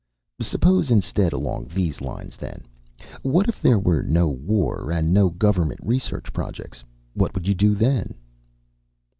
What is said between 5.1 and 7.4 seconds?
no Government Research Projects? What